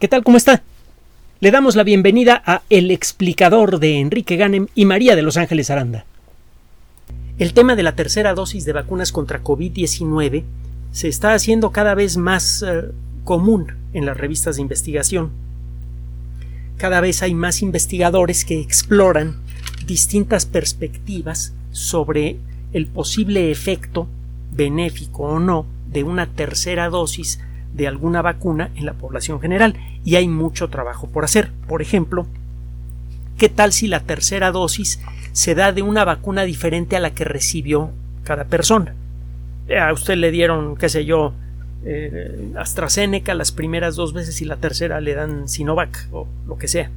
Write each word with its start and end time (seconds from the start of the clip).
¿Qué 0.00 0.08
tal? 0.08 0.24
¿Cómo 0.24 0.36
está? 0.36 0.64
Le 1.38 1.52
damos 1.52 1.76
la 1.76 1.84
bienvenida 1.84 2.42
a 2.44 2.62
El 2.68 2.90
explicador 2.90 3.78
de 3.78 4.00
Enrique 4.00 4.36
Ganem 4.36 4.66
y 4.74 4.86
María 4.86 5.14
de 5.14 5.22
Los 5.22 5.36
Ángeles 5.36 5.70
Aranda. 5.70 6.04
El 7.38 7.54
tema 7.54 7.76
de 7.76 7.84
la 7.84 7.94
tercera 7.94 8.34
dosis 8.34 8.64
de 8.64 8.72
vacunas 8.72 9.12
contra 9.12 9.44
COVID-19 9.44 10.42
se 10.90 11.08
está 11.08 11.32
haciendo 11.32 11.70
cada 11.70 11.94
vez 11.94 12.16
más 12.16 12.64
eh, 12.66 12.90
común 13.22 13.72
en 13.92 14.04
las 14.04 14.16
revistas 14.16 14.56
de 14.56 14.62
investigación. 14.62 15.30
Cada 16.76 17.00
vez 17.00 17.22
hay 17.22 17.34
más 17.34 17.62
investigadores 17.62 18.44
que 18.44 18.60
exploran 18.60 19.36
distintas 19.86 20.44
perspectivas 20.44 21.54
sobre 21.70 22.38
el 22.72 22.88
posible 22.88 23.52
efecto 23.52 24.08
benéfico 24.52 25.22
o 25.22 25.38
no 25.38 25.66
de 25.86 26.02
una 26.02 26.26
tercera 26.26 26.88
dosis 26.88 27.38
de 27.74 27.88
alguna 27.88 28.22
vacuna 28.22 28.70
en 28.76 28.86
la 28.86 28.94
población 28.94 29.40
general 29.40 29.74
y 30.04 30.14
hay 30.14 30.28
mucho 30.28 30.68
trabajo 30.68 31.08
por 31.08 31.24
hacer. 31.24 31.50
Por 31.68 31.82
ejemplo, 31.82 32.26
¿qué 33.36 33.48
tal 33.48 33.72
si 33.72 33.88
la 33.88 34.00
tercera 34.00 34.52
dosis 34.52 35.00
se 35.32 35.54
da 35.54 35.72
de 35.72 35.82
una 35.82 36.04
vacuna 36.04 36.44
diferente 36.44 36.96
a 36.96 37.00
la 37.00 37.10
que 37.10 37.24
recibió 37.24 37.90
cada 38.22 38.44
persona? 38.44 38.94
Eh, 39.68 39.78
a 39.78 39.92
usted 39.92 40.16
le 40.16 40.30
dieron, 40.30 40.76
qué 40.76 40.88
sé 40.88 41.04
yo, 41.04 41.32
eh, 41.84 42.52
AstraZeneca 42.56 43.34
las 43.34 43.50
primeras 43.50 43.96
dos 43.96 44.12
veces 44.12 44.40
y 44.40 44.44
la 44.44 44.56
tercera 44.56 45.00
le 45.00 45.14
dan 45.14 45.48
Sinovac 45.48 46.08
o 46.12 46.28
lo 46.46 46.56
que 46.56 46.68
sea. 46.68 46.90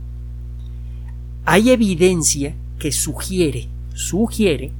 Hay 1.45 1.71
evidencia 1.71 2.53
que 2.77 2.91
sugiere, 2.91 3.67
sugiere 3.93 4.71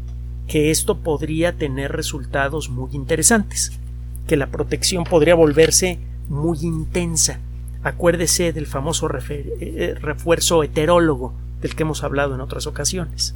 que 0.48 0.70
esto 0.70 1.00
podría 1.00 1.54
tener 1.54 1.92
resultados 1.92 2.70
muy 2.70 2.90
interesantes 2.94 3.80
que 4.28 4.38
la 4.38 4.48
protección 4.48 5.06
podría 5.06 5.36
volverse 5.36 6.00
muy 6.30 6.60
intensa. 6.62 7.40
Acuérdese 7.84 8.54
del 8.54 8.68
famoso 8.68 9.10
eh, 9.30 9.96
refuerzo 10.00 10.64
heterólogo 10.64 11.34
del 11.62 11.76
que 11.76 11.84
hemos 11.84 12.04
hablado 12.04 12.36
en 12.36 12.42
otras 12.42 12.68
ocasiones. 12.68 13.36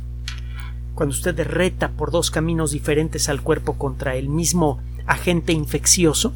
Cuando 0.94 1.14
usted 1.16 1.40
reta 1.48 1.90
por 1.90 2.12
dos 2.12 2.30
caminos 2.30 2.72
diferentes 2.72 3.30
al 3.30 3.42
cuerpo 3.42 3.78
contra 3.78 4.16
el 4.16 4.30
mismo 4.30 4.80
agente 5.08 5.54
infeccioso, 5.54 6.34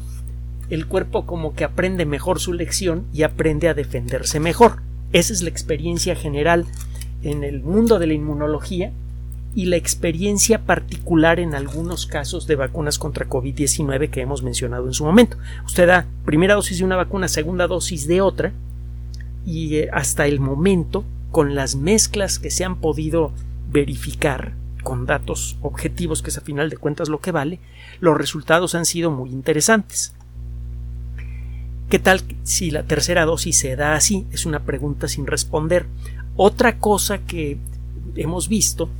el 0.70 0.86
cuerpo 0.86 1.26
como 1.26 1.54
que 1.54 1.64
aprende 1.64 2.06
mejor 2.06 2.40
su 2.40 2.52
lección 2.52 3.04
y 3.12 3.22
aprende 3.22 3.68
a 3.68 3.74
defenderse 3.74 4.40
mejor. 4.40 4.82
Esa 5.12 5.32
es 5.32 5.42
la 5.42 5.50
experiencia 5.50 6.16
general 6.16 6.64
en 7.22 7.44
el 7.44 7.62
mundo 7.62 7.98
de 7.98 8.06
la 8.08 8.14
inmunología 8.14 8.92
y 9.56 9.64
la 9.64 9.76
experiencia 9.76 10.66
particular 10.66 11.40
en 11.40 11.54
algunos 11.54 12.04
casos 12.04 12.46
de 12.46 12.56
vacunas 12.56 12.98
contra 12.98 13.26
COVID-19 13.26 14.10
que 14.10 14.20
hemos 14.20 14.42
mencionado 14.42 14.86
en 14.86 14.92
su 14.92 15.02
momento. 15.02 15.38
Usted 15.64 15.86
da 15.86 16.06
primera 16.26 16.54
dosis 16.54 16.78
de 16.78 16.84
una 16.84 16.96
vacuna, 16.96 17.26
segunda 17.26 17.66
dosis 17.66 18.06
de 18.06 18.20
otra, 18.20 18.52
y 19.46 19.76
eh, 19.76 19.88
hasta 19.94 20.26
el 20.26 20.40
momento, 20.40 21.04
con 21.30 21.54
las 21.54 21.74
mezclas 21.74 22.38
que 22.38 22.50
se 22.50 22.64
han 22.64 22.76
podido 22.76 23.32
verificar 23.72 24.52
con 24.82 25.06
datos 25.06 25.56
objetivos, 25.62 26.20
que 26.20 26.28
es 26.28 26.36
a 26.36 26.42
final 26.42 26.68
de 26.68 26.76
cuentas 26.76 27.08
lo 27.08 27.20
que 27.20 27.32
vale, 27.32 27.58
los 27.98 28.14
resultados 28.14 28.74
han 28.74 28.84
sido 28.84 29.10
muy 29.10 29.30
interesantes. 29.30 30.12
¿Qué 31.88 31.98
tal 31.98 32.20
si 32.42 32.70
la 32.70 32.82
tercera 32.82 33.24
dosis 33.24 33.58
se 33.58 33.74
da 33.74 33.94
así? 33.94 34.26
Es 34.32 34.44
una 34.44 34.64
pregunta 34.64 35.08
sin 35.08 35.26
responder. 35.26 35.86
Otra 36.36 36.78
cosa 36.78 37.18
que 37.18 37.56
hemos 38.16 38.50
visto 38.50 38.90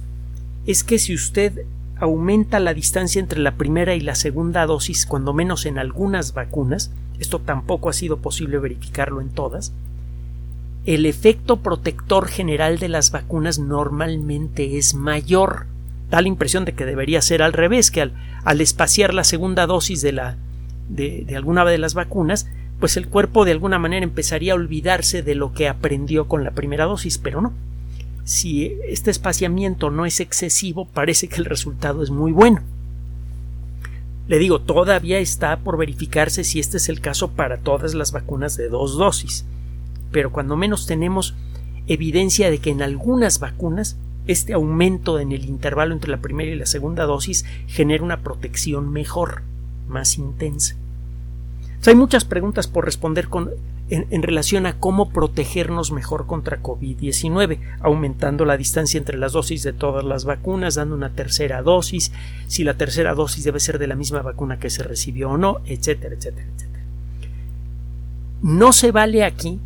es 0.67 0.83
que 0.83 0.98
si 0.98 1.14
usted 1.14 1.64
aumenta 1.98 2.61
la 2.61 2.75
distancia 2.75 3.20
entre 3.20 3.41
la 3.41 3.56
primera 3.56 3.95
y 3.95 4.00
la 4.00 4.14
segunda 4.14 4.67
dosis, 4.67 5.06
cuando 5.06 5.33
menos 5.33 5.64
en 5.64 5.78
algunas 5.78 6.34
vacunas, 6.34 6.91
esto 7.19 7.39
tampoco 7.39 7.89
ha 7.89 7.92
sido 7.92 8.19
posible 8.19 8.58
verificarlo 8.58 9.20
en 9.20 9.31
todas, 9.31 9.73
el 10.84 11.06
efecto 11.06 11.58
protector 11.58 12.28
general 12.28 12.78
de 12.78 12.89
las 12.89 13.11
vacunas 13.11 13.58
normalmente 13.58 14.77
es 14.77 14.95
mayor. 14.95 15.67
Da 16.11 16.20
la 16.20 16.28
impresión 16.28 16.64
de 16.64 16.75
que 16.75 16.84
debería 16.84 17.23
ser 17.23 17.42
al 17.42 17.52
revés, 17.52 17.90
que 17.90 18.02
al, 18.02 18.61
espaciar 18.61 19.14
la 19.14 19.24
segunda 19.24 19.67
dosis 19.67 20.02
de, 20.02 20.13
la, 20.13 20.36
de, 20.89 21.24
de 21.27 21.36
alguna 21.36 21.64
de 21.64 21.79
las 21.79 21.95
vacunas, 21.95 22.46
pues 22.79 22.96
el 22.96 23.08
cuerpo 23.08 23.45
de 23.45 23.52
alguna 23.52 23.79
manera 23.79 24.05
empezaría 24.05 24.52
a 24.52 24.57
olvidarse 24.57 25.23
de 25.23 25.35
lo 25.35 25.52
que 25.52 25.69
aprendió 25.69 26.29
con 26.29 26.45
la 26.45 26.52
primera 26.52 26.85
dosis, 26.85 27.19
pero 27.19 27.40
no 27.40 27.52
si 28.27 28.77
este 28.89 29.13
espaciamiento 29.13 29.89
no 29.92 30.05
es 30.05 30.19
excesivo, 30.19 30.85
parece 30.85 31.29
que 31.29 31.37
el 31.37 31.45
resultado 31.45 32.03
es 32.03 32.11
muy 32.11 32.33
bueno. 32.33 32.61
Le 34.27 34.41
digo, 34.41 34.61
todavía 34.61 35.20
está 35.20 35.61
por 35.61 35.77
verificarse 35.77 36.42
si 36.42 36.59
este 36.59 36.79
es 36.79 36.89
el 36.89 37.01
caso 37.01 37.31
para 37.31 37.59
todas 37.59 37.95
las 37.95 38.11
vacunas 38.11 38.57
de 38.57 38.69
dos 38.69 38.98
dosis, 38.98 39.45
pero 40.11 40.33
cuando 40.33 40.57
menos 40.57 40.87
tenemos 40.87 41.37
evidencia 41.87 42.51
de 42.51 42.59
que 42.59 42.70
en 42.70 42.83
algunas 42.83 43.39
vacunas 43.39 43.97
este 44.27 44.55
aumento 44.55 45.20
en 45.20 45.31
el 45.31 45.45
intervalo 45.45 45.95
entre 45.95 46.11
la 46.11 46.20
primera 46.20 46.51
y 46.51 46.57
la 46.57 46.67
segunda 46.67 47.05
dosis 47.05 47.45
genera 47.69 48.03
una 48.03 48.25
protección 48.25 48.93
mejor, 48.93 49.43
más 49.87 50.19
intensa. 50.19 50.75
Hay 51.85 51.95
muchas 51.95 52.25
preguntas 52.25 52.67
por 52.67 52.85
responder 52.85 53.29
en, 53.91 54.23
relación 54.23 54.67
a 54.67 54.79
cómo 54.79 55.11
protegernos 55.11 55.92
mejor 55.92 56.27
contra 56.27 56.61
COVID-19, 56.63 57.61
aumentando 57.81 58.45
la 58.45 58.57
distancia 58.57 58.98
entre 58.98 59.19
las 59.19 59.33
dosis 59.33 59.63
de 59.63 59.73
todas 59.73 60.05
las 60.05 60.25
vacunas, 60.25 60.75
dando 60.75 60.97
una 60.97 61.11
tercera 61.11 61.63
dosis, 61.63 62.11
si 62.48 62.64
la 62.64 62.75
tercera 62.75 63.14
dosis 63.14 63.45
debe 63.45 63.61
ser 63.61 63.79
de 63.79 63.87
la 63.87 63.95
misma 63.95 64.23
vacuna 64.23 64.59
que 64.59 64.70
se 64.70 64.83
recibió 64.83 65.31
o 65.31 65.39
no, 65.39 65.61
etcétera, 65.67 66.17
etcétera, 66.17 66.48
etcétera. 66.57 66.85
No 68.43 68.73
se 68.73 68.91
vale 68.91 69.25
aquí 69.25 69.61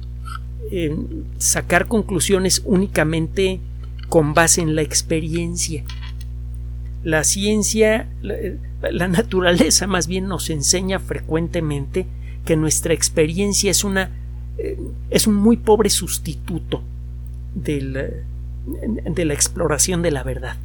sacar 1.39 1.89
conclusiones 1.89 2.63
únicamente 2.65 3.61
con 4.09 4.35
base 4.35 4.61
en 4.61 4.75
la 4.75 4.83
experiencia. 4.83 5.85
La 7.03 7.25
ciencia, 7.25 8.09
la 8.23 9.09
naturaleza 9.09 9.87
más 9.87 10.07
bien 10.07 10.29
nos 10.29 10.51
enseña 10.51 10.99
frecuentemente 10.99 12.07
que 12.45 12.57
nuestra 12.57 12.95
experiencia 12.95 13.71
es 13.71 13.85
una 13.85 14.11
eh, 14.59 14.79
es 15.09 15.27
un 15.27 15.35
muy 15.37 15.57
pobre 15.57 15.89
sustituto 15.89 16.83
de 17.55 17.81
la 19.25 19.35
exploración 19.35 20.03
de 20.03 20.11
la 20.11 20.23
verdad. 20.23 20.57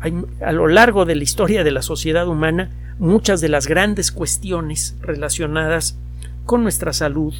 a 0.00 0.52
lo 0.52 0.66
largo 0.66 1.04
de 1.04 1.14
la 1.14 1.22
historia 1.22 1.64
de 1.64 1.70
la 1.70 1.80
sociedad 1.80 2.26
humana, 2.28 2.70
muchas 2.98 3.40
de 3.40 3.48
las 3.48 3.66
grandes 3.66 4.12
cuestiones 4.12 4.96
relacionadas 5.00 5.96
con 6.44 6.62
nuestra 6.62 6.92
salud, 6.92 7.32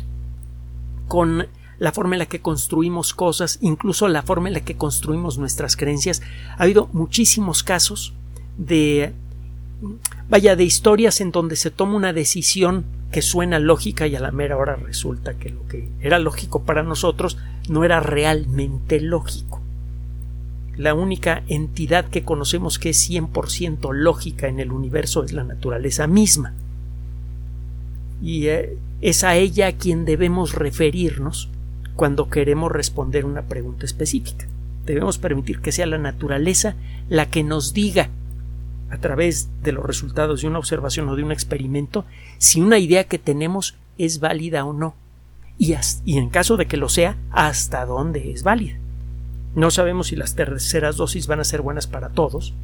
con 1.09 1.47
la 1.83 1.91
forma 1.91 2.15
en 2.15 2.21
la 2.21 2.27
que 2.27 2.41
construimos 2.41 3.13
cosas, 3.13 3.59
incluso 3.61 4.07
la 4.07 4.23
forma 4.23 4.47
en 4.47 4.55
la 4.55 4.61
que 4.61 4.77
construimos 4.77 5.37
nuestras 5.37 5.77
creencias, 5.77 6.23
ha 6.57 6.63
habido 6.63 6.89
muchísimos 6.93 7.65
casos 7.65 8.15
de 8.57 9.13
vaya, 10.29 10.55
de 10.55 10.63
historias 10.63 11.21
en 11.21 11.33
donde 11.33 11.57
se 11.57 11.73
toma 11.73 11.97
una 11.97 12.13
decisión 12.13 12.85
que 13.11 13.21
suena 13.21 13.59
lógica 13.59 14.07
y 14.07 14.15
a 14.15 14.21
la 14.21 14.31
mera 14.31 14.57
hora 14.59 14.77
resulta 14.77 15.35
que 15.35 15.51
lo 15.51 15.67
que 15.67 15.89
era 16.01 16.21
lógico 16.21 16.63
para 16.63 16.85
nosotros 16.85 17.37
no 17.69 17.83
era 17.83 17.99
realmente 17.99 19.01
lógico. 19.01 19.61
La 20.77 20.95
única 20.95 21.43
entidad 21.49 22.05
que 22.05 22.23
conocemos 22.23 22.79
que 22.79 22.91
es 22.91 23.11
100% 23.11 23.93
lógica 23.93 24.47
en 24.47 24.61
el 24.61 24.71
universo 24.71 25.25
es 25.25 25.33
la 25.33 25.43
naturaleza 25.43 26.07
misma. 26.07 26.55
Y 28.23 28.47
eh, 28.47 28.79
es 29.01 29.25
a 29.25 29.35
ella 29.35 29.67
a 29.67 29.73
quien 29.73 30.05
debemos 30.05 30.55
referirnos 30.55 31.49
cuando 31.97 32.29
queremos 32.29 32.73
responder 32.73 33.25
una 33.25 33.43
pregunta 33.43 33.85
específica. 33.87 34.47
Debemos 34.87 35.19
permitir 35.19 35.61
que 35.61 35.73
sea 35.73 35.87
la 35.87 35.99
naturaleza 35.99 36.75
la 37.09 37.27
que 37.27 37.45
nos 37.45 37.73
diga 37.73 38.09
a 38.91 38.99
través 38.99 39.49
de 39.63 39.73
los 39.73 39.85
resultados 39.85 40.43
de 40.43 40.49
una 40.49 40.59
observación 40.59 41.09
o 41.09 41.17
de 41.17 41.23
un 41.23 41.33
experimento 41.33 42.05
si 42.39 42.61
una 42.61 42.79
idea 42.79 43.05
que 43.05 43.19
tenemos 43.19 43.77
es 43.97 44.21
válida 44.21 44.65
o 44.65 44.73
no 44.73 44.95
y, 45.59 46.19
en 46.19 46.29
caso 46.29 46.57
de 46.57 46.67
que 46.67 46.77
lo 46.77 46.89
sea, 46.89 47.17
hasta 47.31 47.87
dónde 47.87 48.33
es 48.33 48.43
válida. 48.43 48.75
No 49.55 49.71
sabemos 49.71 50.09
si 50.09 50.17
las 50.17 50.35
terceras 50.35 50.97
dosis 50.97 51.27
van 51.27 51.41
a 51.41 51.45
ser 51.45 51.63
buenas 51.63 51.87
para 51.87 52.09
todos. 52.09 52.55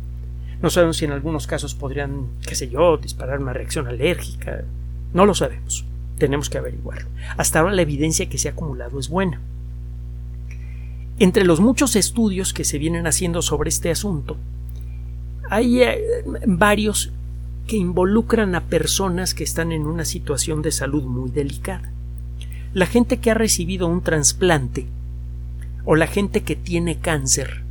No 0.63 0.71
sabemos 0.71 0.97
si 0.97 1.05
en 1.05 1.13
algunos 1.13 1.47
casos 1.47 1.75
podrían, 1.75 2.27
qué 2.47 2.57
sé 2.57 2.69
yo, 2.69 2.97
disparar 2.97 3.41
una 3.41 3.53
reacción 3.53 3.87
alérgica. 3.87 4.65
No 5.13 5.27
lo 5.27 5.35
sabemos. 5.35 5.85
Tenemos 6.19 6.51
que 6.51 6.59
averiguarlo. 6.59 7.09
Hasta 7.37 7.61
ahora 7.61 7.75
la 7.75 7.83
evidencia 7.83 8.29
que 8.29 8.39
se 8.39 8.49
ha 8.49 8.53
acumulado 8.53 8.99
es 8.99 9.09
buena. 9.09 9.41
Entre 11.19 11.45
los 11.45 11.61
muchos 11.61 11.97
estudios 11.97 12.53
que 12.53 12.65
se 12.65 12.79
vienen 12.79 13.07
haciendo 13.07 13.43
sobre 13.43 13.71
este 13.71 13.91
asunto, 13.91 14.37
hay 15.51 15.83
eh, 15.83 16.25
varios 16.47 17.13
que 17.67 17.77
involucran 17.77 18.55
a 18.55 18.65
personas 18.65 19.35
que 19.35 19.45
están 19.45 19.73
en 19.73 19.87
una 19.87 20.05
situación 20.05 20.63
de 20.63 20.73
salud 20.73 21.05
muy 21.05 21.31
delicada. 21.31 21.93
La 22.73 22.87
gente 22.87 23.19
que 23.19 23.31
ha 23.31 23.35
recibido 23.35 23.87
un 23.87 24.03
trasplante 24.03 24.87
o 25.85 25.97
la 25.97 26.07
gente 26.07 26.43
que 26.43 26.57
tiene 26.57 26.99
cáncer 26.99 27.63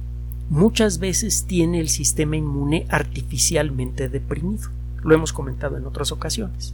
muchas 0.49 0.99
veces 0.99 1.45
tiene 1.45 1.79
el 1.79 1.89
sistema 1.89 2.37
inmune 2.37 2.85
artificialmente 2.89 4.09
deprimido. 4.09 4.69
Lo 5.03 5.13
hemos 5.15 5.33
comentado 5.33 5.77
en 5.77 5.85
otras 5.85 6.11
ocasiones. 6.11 6.73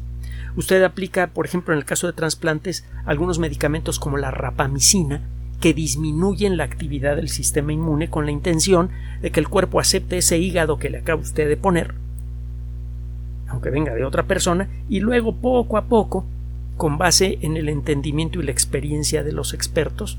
Usted 0.55 0.83
aplica, 0.83 1.27
por 1.27 1.45
ejemplo, 1.45 1.73
en 1.73 1.79
el 1.79 1.85
caso 1.85 2.07
de 2.07 2.13
trasplantes, 2.13 2.85
algunos 3.05 3.39
medicamentos 3.39 3.99
como 3.99 4.17
la 4.17 4.31
rapamicina, 4.31 5.21
que 5.59 5.73
disminuyen 5.73 6.57
la 6.57 6.65
actividad 6.65 7.15
del 7.15 7.29
sistema 7.29 7.71
inmune 7.71 8.09
con 8.09 8.25
la 8.25 8.31
intención 8.31 8.89
de 9.21 9.31
que 9.31 9.39
el 9.39 9.47
cuerpo 9.47 9.79
acepte 9.79 10.17
ese 10.17 10.37
hígado 10.37 10.77
que 10.77 10.89
le 10.89 10.97
acaba 10.97 11.21
usted 11.21 11.47
de 11.47 11.55
poner, 11.55 11.95
aunque 13.47 13.69
venga 13.69 13.95
de 13.95 14.03
otra 14.03 14.23
persona, 14.23 14.67
y 14.89 14.99
luego 14.99 15.35
poco 15.35 15.77
a 15.77 15.85
poco, 15.85 16.25
con 16.75 16.97
base 16.97 17.37
en 17.41 17.55
el 17.55 17.69
entendimiento 17.69 18.41
y 18.41 18.43
la 18.43 18.51
experiencia 18.51 19.23
de 19.23 19.31
los 19.31 19.53
expertos, 19.53 20.17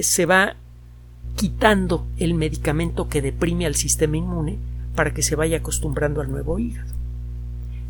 se 0.00 0.26
va 0.26 0.56
quitando 1.36 2.06
el 2.16 2.34
medicamento 2.34 3.08
que 3.08 3.22
deprime 3.22 3.66
al 3.66 3.76
sistema 3.76 4.16
inmune 4.16 4.58
para 4.96 5.14
que 5.14 5.22
se 5.22 5.36
vaya 5.36 5.58
acostumbrando 5.58 6.20
al 6.20 6.30
nuevo 6.30 6.58
hígado. 6.58 6.95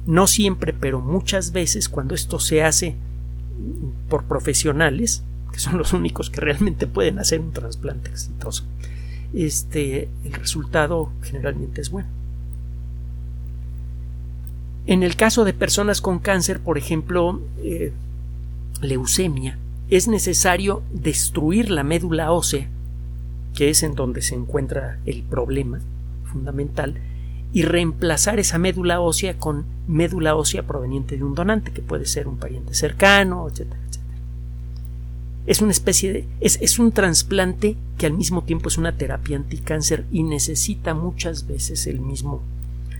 No 0.06 0.26
siempre, 0.26 0.73
pero 0.73 1.00
muchas 1.00 1.53
veces 1.53 1.88
cuando 1.88 2.14
esto 2.14 2.38
se 2.38 2.62
hace 2.62 2.94
por 4.08 4.25
profesionales, 4.25 5.25
que 5.53 5.58
son 5.58 5.79
los 5.79 5.93
únicos 5.93 6.31
que 6.31 6.41
realmente 6.41 6.87
pueden 6.87 7.19
hacer 7.19 7.41
un 7.41 7.53
trasplante 7.53 8.11
exitoso, 8.11 8.64
este, 9.35 10.08
el 10.25 10.32
resultado 10.32 11.11
generalmente 11.23 11.81
es 11.81 11.91
bueno. 11.91 12.08
En 14.87 15.03
el 15.03 15.17
caso 15.17 15.44
de 15.44 15.53
personas 15.53 16.00
con 16.00 16.20
cáncer, 16.20 16.61
por 16.61 16.79
ejemplo, 16.79 17.41
eh, 17.58 17.93
leucemia, 18.81 19.58
es 19.91 20.06
necesario 20.06 20.82
destruir 20.93 21.70
la 21.70 21.82
médula 21.82 22.31
ósea, 22.31 22.69
que 23.55 23.70
es 23.70 23.82
en 23.82 23.97
donde 23.97 24.23
se 24.23 24.37
encuentra 24.37 24.99
el 25.06 25.23
problema 25.23 25.81
fundamental, 26.25 26.94
y 27.56 27.62
reemplazar 27.62 28.38
esa 28.38 28.58
médula 28.58 29.00
ósea 29.00 29.38
con 29.38 29.64
médula 29.88 30.37
ósea 30.37 30.67
proveniente 30.67 31.17
de 31.17 31.25
un 31.25 31.35
donante, 31.35 31.73
que 31.73 31.81
puede 31.81 32.05
ser 32.05 32.29
un 32.29 32.37
pariente 32.37 32.75
cercano, 32.75 33.49
etcétera, 33.49 33.81
etcétera. 33.88 34.19
Es 35.47 35.62
una 35.62 35.70
especie 35.70 36.12
de. 36.12 36.29
Es, 36.43 36.58
es 36.61 36.79
un 36.79 36.93
trasplante 36.93 37.79
que 37.97 38.05
al 38.05 38.12
mismo 38.12 38.44
tiempo 38.44 38.69
es 38.69 38.76
una 38.76 38.99
terapia 38.99 39.38
anticáncer 39.38 40.05
y 40.12 40.23
necesita 40.23 40.93
muchas 40.93 41.47
veces 41.47 41.87
el 41.87 41.99
mismo, 41.99 42.43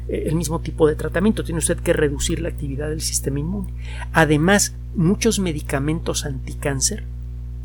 eh, 0.09 0.23
el 0.25 0.35
mismo 0.35 0.59
tipo 0.61 0.89
de 0.89 0.95
tratamiento. 0.95 1.45
Tiene 1.45 1.59
usted 1.59 1.77
que 1.77 1.93
reducir 1.93 2.41
la 2.41 2.49
actividad 2.49 2.89
del 2.89 3.03
sistema 3.03 3.39
inmune. 3.39 3.69
Además, 4.15 4.75
muchos 4.95 5.39
medicamentos 5.39 6.25
anticáncer 6.25 7.05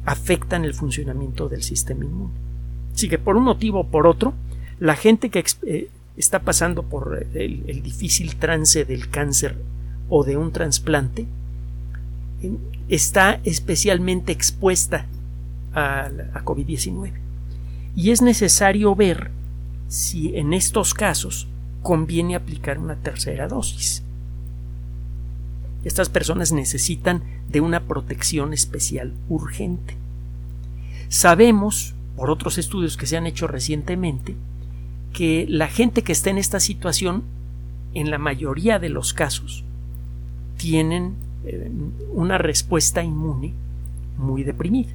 afectan 0.04 0.66
el 0.66 0.74
funcionamiento 0.74 1.48
del 1.48 1.64
sistema 1.64 2.04
inmune. 2.04 2.34
Así 2.94 3.08
que 3.08 3.18
por 3.18 3.38
un 3.38 3.46
motivo 3.46 3.80
o 3.80 3.88
por 3.88 4.08
otro, 4.08 4.34
la 4.78 4.98
gente 4.98 5.30
que 5.30 5.46
eh, 5.66 5.90
está 6.21 6.39
pasando 6.39 6.83
por 6.83 7.27
el, 7.33 7.63
el, 7.68 7.81
difícil 7.81 8.35
trance 8.35 8.85
del 8.85 9.09
cáncer 9.09 9.57
o 10.07 10.23
de 10.23 10.38
un 10.38 10.51
trasplante 10.51 11.25
está 12.88 13.39
especialmente 13.44 14.31
expuesta 14.31 15.07
a, 15.73 16.06
a 16.33 16.45
COVID-19. 16.45 17.12
Y 17.95 18.12
es 18.12 18.21
necesario 18.21 18.95
ver 18.95 19.31
si 19.88 20.35
en 20.38 20.53
estos 20.53 20.94
casos 20.94 21.47
conviene 21.81 22.35
aplicar 22.35 22.77
una 22.77 22.95
tercera 22.95 23.47
dosis. 23.47 24.03
Estas 25.83 26.09
personas 26.09 26.51
necesitan 26.51 27.23
de 27.50 27.62
una 27.62 27.81
protección 27.81 28.53
especial 28.53 29.13
urgente. 29.27 29.95
Sabemos, 31.09 31.95
por 32.15 32.29
otros 32.29 32.57
estudios 32.59 32.95
que 32.95 33.07
se 33.07 33.18
han 33.18 33.25
hecho 33.25 33.47
recientemente, 33.47 34.35
que 35.13 35.46
la 35.50 35.68
gente 35.68 36.04
que 36.04 36.12
está 36.12 36.30
en 36.30 36.38
esta 36.38 36.60
situación, 36.60 37.24
en 37.94 38.12
la 38.12 38.18
mayoría 38.18 38.80
de 38.80 38.90
los 38.90 39.13
casos, 39.13 39.63
tienen 40.58 41.16
eh, 41.46 41.69
una 42.13 42.38
respuesta 42.38 43.04
inmune 43.04 43.54
muy 44.18 44.44
deprimida. 44.44 44.92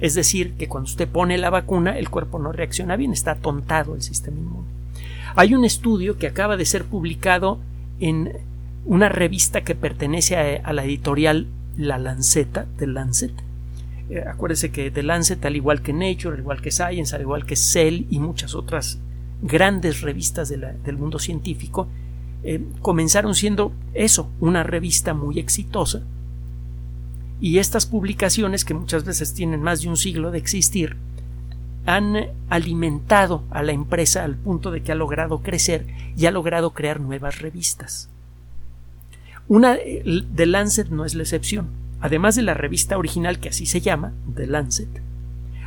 Es 0.00 0.14
decir, 0.14 0.54
que 0.54 0.68
cuando 0.68 0.88
usted 0.88 1.08
pone 1.08 1.36
la 1.36 1.50
vacuna, 1.50 1.98
el 1.98 2.08
cuerpo 2.08 2.38
no 2.38 2.52
reacciona 2.52 2.96
bien, 2.96 3.12
está 3.12 3.32
atontado 3.32 3.94
el 3.94 4.02
sistema 4.02 4.38
inmune. 4.38 4.68
Hay 5.36 5.54
un 5.54 5.64
estudio 5.64 6.16
que 6.16 6.26
acaba 6.26 6.56
de 6.56 6.64
ser 6.64 6.84
publicado 6.84 7.58
en 8.00 8.32
una 8.86 9.08
revista 9.08 9.60
que 9.60 9.74
pertenece 9.74 10.60
a, 10.64 10.72
la 10.72 10.84
editorial 10.84 11.46
La 11.76 11.98
Lanceta, 11.98 12.66
de 12.78 12.86
Lancet. 12.86 13.32
Eh, 14.08 14.24
acuérdese 14.26 14.70
que 14.70 14.90
The 14.90 15.02
Lancet, 15.02 15.44
al 15.44 15.56
igual 15.56 15.82
que 15.82 15.92
Nature, 15.92 16.34
al 16.34 16.40
igual 16.40 16.62
que 16.62 16.70
Science, 16.70 17.14
al 17.14 17.22
igual 17.22 17.44
que 17.44 17.56
Cell 17.56 18.06
y 18.08 18.18
muchas 18.18 18.54
otras 18.54 18.98
grandes 19.42 20.00
revistas 20.00 20.48
del 20.48 20.96
mundo 20.96 21.18
científico, 21.18 21.88
eh, 22.42 22.62
comenzaron 22.80 23.34
siendo 23.34 23.72
eso, 23.94 24.30
una 24.40 24.62
revista 24.62 25.14
muy 25.14 25.38
exitosa. 25.38 26.02
Y 27.40 27.58
estas 27.58 27.86
publicaciones, 27.86 28.64
que 28.64 28.74
muchas 28.74 29.04
veces 29.04 29.34
tienen 29.34 29.62
más 29.62 29.82
de 29.82 29.88
un 29.88 29.96
siglo 29.96 30.30
de 30.30 30.38
existir, 30.38 30.96
han 31.86 32.16
alimentado 32.48 33.44
a 33.50 33.62
la 33.62 33.72
empresa 33.72 34.24
al 34.24 34.36
punto 34.36 34.70
de 34.70 34.82
que 34.82 34.92
ha 34.92 34.94
logrado 34.94 35.42
crecer 35.42 35.86
y 36.16 36.26
ha 36.26 36.30
logrado 36.30 36.70
crear 36.70 37.00
nuevas 37.00 37.40
revistas. 37.40 38.10
Una 39.48 39.74
de 39.74 40.46
Lancet 40.46 40.90
no 40.90 41.04
es 41.04 41.14
la 41.14 41.22
excepción. 41.22 41.68
Además 42.00 42.36
de 42.36 42.42
la 42.42 42.54
revista 42.54 42.96
original 42.96 43.40
que 43.40 43.48
así 43.48 43.66
se 43.66 43.80
llama, 43.80 44.12
The 44.34 44.46
Lancet, 44.46 44.88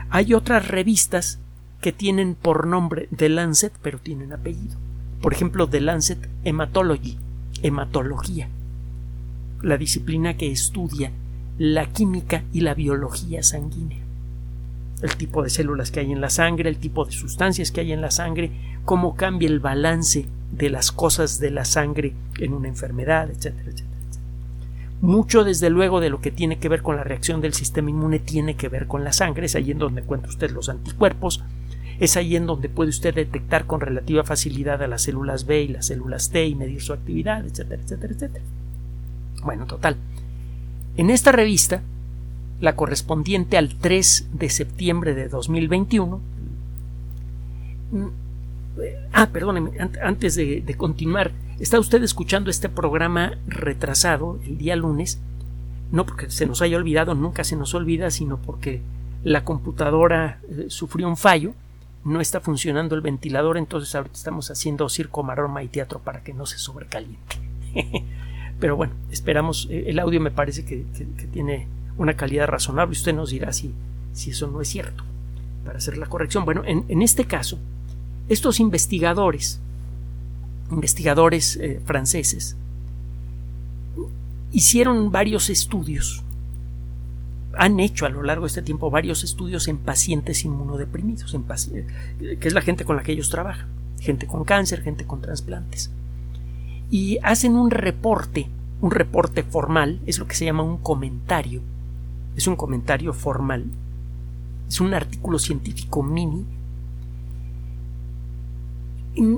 hay 0.10 0.34
otras 0.34 0.68
revistas 0.68 1.40
que 1.84 1.92
tienen 1.92 2.34
por 2.34 2.66
nombre 2.66 3.08
The 3.16 3.30
Lancet 3.30 3.74
pero 3.84 4.00
tienen 4.00 4.34
apellido 4.34 4.76
por 5.24 5.34
ejemplo, 5.34 5.70
The 5.70 5.80
Lancet 5.80 6.18
Hematology, 6.44 7.18
hematología, 7.62 8.50
la 9.62 9.78
disciplina 9.78 10.36
que 10.36 10.52
estudia 10.52 11.14
la 11.58 11.86
química 11.86 12.44
y 12.52 12.60
la 12.60 12.74
biología 12.74 13.42
sanguínea. 13.42 14.00
El 15.02 15.16
tipo 15.16 15.42
de 15.42 15.50
células 15.50 15.92
que 15.92 16.02
hay 16.02 16.12
en 16.12 16.20
la 16.20 16.30
sangre, 16.30 16.68
el 16.68 16.76
tipo 16.76 17.06
de 17.06 17.14
sustancias 17.14 17.72
que 17.72 17.80
hay 17.80 17.94
en 17.94 18.02
la 18.02 18.12
sangre, 18.12 18.52
cómo 18.84 19.16
cambia 19.16 19.48
el 19.48 19.62
balance 19.62 20.26
de 20.52 20.70
las 20.70 20.92
cosas 20.92 21.40
de 21.40 21.52
la 21.52 21.64
sangre 21.64 22.14
en 22.40 22.54
una 22.54 22.68
enfermedad, 22.68 23.30
etcétera, 23.30 23.70
etcétera. 23.70 23.88
Mucho, 25.00 25.46
desde 25.46 25.70
luego, 25.70 26.02
de 26.02 26.10
lo 26.10 26.20
que 26.20 26.32
tiene 26.32 26.60
que 26.60 26.68
ver 26.68 26.82
con 26.82 26.98
la 26.98 27.06
reacción 27.06 27.40
del 27.40 27.54
sistema 27.54 27.90
inmune 27.90 28.20
tiene 28.20 28.58
que 28.58 28.68
ver 28.68 28.88
con 28.88 29.06
la 29.06 29.14
sangre, 29.14 29.46
es 29.46 29.56
ahí 29.56 29.72
en 29.72 29.80
donde 29.80 30.02
encuentra 30.02 30.30
usted 30.30 30.52
los 30.52 30.68
anticuerpos, 30.68 31.42
es 32.00 32.18
ahí 32.18 32.36
en 32.36 32.46
donde 32.46 32.70
puede 32.70 32.90
usted 32.90 33.14
detectar 33.14 33.66
con 33.66 33.82
relativa 33.82 34.24
facilidad 34.24 34.82
a 34.82 34.88
las 34.88 35.04
células 35.04 35.46
B 35.46 35.64
y 35.64 35.68
las 35.70 35.88
células 35.88 36.30
T 36.30 36.46
y 36.46 36.56
medir 36.56 36.82
su 36.82 36.94
actividad, 36.94 37.46
etcétera, 37.46 37.82
etcétera, 37.82 38.14
etcétera. 38.14 38.46
Bueno, 39.44 39.66
total. 39.66 39.98
En 40.98 41.10
esta 41.10 41.32
revista, 41.32 41.82
la 42.62 42.76
correspondiente 42.76 43.58
al 43.58 43.76
3 43.76 44.28
de 44.34 44.50
septiembre 44.50 45.16
de 45.16 45.28
2021, 45.28 46.22
mm, 47.92 48.08
Ah, 49.12 49.30
perdóneme, 49.32 49.72
antes 50.02 50.36
de, 50.36 50.76
continuar, 50.78 51.32
está 51.60 51.80
usted 51.80 52.02
escuchando 52.04 52.50
este 52.50 52.70
programa 52.70 53.38
retrasado 53.48 54.40
el 54.46 54.58
día 54.58 54.76
lunes, 54.76 55.20
no 55.92 56.06
porque 56.06 56.32
se 56.32 56.48
nos 56.48 56.62
haya 56.64 56.78
olvidado, 56.78 57.14
nunca 57.14 57.44
se 57.44 57.56
nos 57.56 57.76
olvida, 57.76 58.10
sino 58.10 58.38
porque 58.38 58.82
la 59.24 59.44
computadora 59.44 60.40
eh, 60.50 60.66
sufrió 60.70 61.08
un 61.08 61.18
fallo 61.18 61.54
no 62.06 62.20
está 62.20 62.42
funcionando 62.42 62.96
el 62.96 63.02
ventilador, 63.02 63.58
entonces 63.58 63.94
ahorita 63.96 64.16
estamos 64.16 64.52
haciendo 64.52 64.90
circo, 64.90 65.24
maroma 65.24 65.64
y 65.64 65.68
teatro 65.68 66.00
para 66.00 66.24
que 66.24 66.34
no 66.34 66.46
se 66.46 66.58
sobrecaliente. 66.58 67.38
Pero 68.60 68.76
bueno, 68.76 68.94
esperamos, 69.12 69.68
eh, 69.70 69.86
el 69.88 70.00
audio 70.00 70.20
me 70.20 70.32
parece 70.32 70.66
que, 70.66 70.86
tiene 71.32 71.68
una 71.98 72.16
calidad 72.16 72.48
razonable, 72.48 72.94
usted 72.94 73.14
nos 73.14 73.30
dirá 73.30 73.54
si, 73.54 73.74
si 74.14 74.32
eso 74.32 74.48
no 74.48 74.62
es 74.62 74.68
cierto, 74.68 75.04
para 75.66 75.78
hacer 75.78 75.98
la 75.98 76.08
corrección. 76.08 76.46
Bueno, 76.46 76.64
en, 76.66 77.02
este 77.02 77.26
caso, 77.26 77.58
estos 78.30 78.60
investigadores, 78.60 79.60
investigadores 80.72 81.56
eh, 81.58 81.82
franceses, 81.86 82.58
hicieron 84.52 85.12
varios 85.12 85.50
estudios 85.50 86.24
han 87.58 87.80
hecho 87.80 88.06
a 88.06 88.10
lo 88.10 88.24
largo 88.24 88.46
de 88.46 88.48
este 88.48 88.62
tiempo 88.62 88.90
varios 88.90 89.24
estudios 89.24 89.68
en 89.68 89.78
pacientes 89.78 90.44
inmunodeprimidos, 90.46 91.34
en 91.34 91.44
que 92.40 92.48
es 92.48 92.54
la 92.54 92.62
gente 92.62 92.86
con 92.86 92.96
la 92.96 93.04
que 93.04 93.12
ellos 93.12 93.30
trabajan, 93.30 93.68
gente 94.00 94.28
con 94.28 94.44
cáncer, 94.44 94.82
gente 94.82 95.06
con 95.06 95.22
trasplantes. 95.22 95.92
Y 96.90 97.20
hacen 97.24 97.56
un 97.56 97.72
reporte, 97.72 98.48
un 98.82 98.92
reporte 98.92 99.44
formal, 99.44 100.00
es 100.06 100.20
lo 100.20 100.28
que 100.28 100.36
se 100.36 100.46
llama 100.46 100.64
un 100.64 100.78
comentario, 100.78 101.62
es 102.36 102.48
un 102.48 102.56
comentario 102.56 103.14
formal, 103.14 103.66
es 104.68 104.82
un 104.82 104.94
artículo 104.94 105.40
científico 105.40 106.04
mini. 106.04 106.46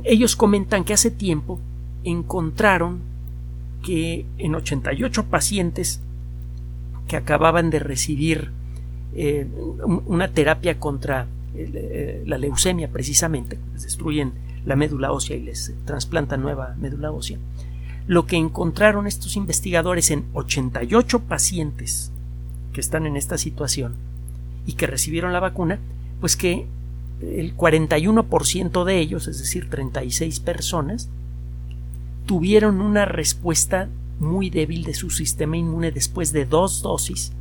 Ellos 0.05 0.36
comentan 0.36 0.86
que 0.86 0.93
hace 0.93 1.12
tiempo 1.12 1.60
encontraron 2.05 3.00
que 3.84 4.25
en 4.38 4.55
88 4.55 5.25
pacientes 5.25 6.01
que 7.08 7.18
acababan 7.18 7.70
de 7.70 7.80
recibir 7.80 8.52
eh, 9.16 9.48
una 10.06 10.30
terapia 10.30 10.80
contra 10.80 11.28
eh, 11.56 12.24
la 12.26 12.38
leucemia 12.38 12.90
precisamente, 12.90 13.58
les 13.74 13.84
destruyen 13.84 14.34
la 14.66 14.76
médula 14.76 15.12
ósea 15.12 15.38
y 15.38 15.44
les 15.44 15.74
trasplantan 15.86 16.42
nueva 16.42 16.76
médula 16.80 17.12
ósea. 17.12 17.38
lo 18.08 18.26
que 18.28 18.36
encontraron 18.38 19.08
estos 19.08 19.36
investigadores 19.36 20.12
en 20.12 20.26
88 20.34 21.22
pacientes 21.22 22.12
que 22.74 22.82
están 22.82 23.06
en 23.06 23.16
esta 23.16 23.38
situación 23.38 23.96
y 24.68 24.74
que 24.74 24.86
recibieron 24.86 25.34
la 25.34 25.40
vacuna, 25.40 25.80
pues 26.20 26.36
que 26.36 26.68
el 27.22 27.56
41% 27.56 28.84
de 28.84 29.00
ellos, 29.00 29.28
es 29.28 29.40
decir, 29.40 29.70
36 29.70 30.40
personas, 30.40 31.10
tuvieron 32.26 32.82
una 32.82 33.06
respuesta 33.06 33.90
muy 34.19 34.50
débil 34.50 34.84
de 34.84 34.93
su 34.93 35.10
sistema 35.10 35.57
inmune 35.57 35.91
después 35.91 36.31
de 36.31 36.45
dos 36.45 36.81
dosis 36.81 37.31